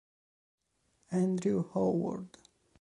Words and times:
Andrew 1.11 1.61
Howard 1.61 2.39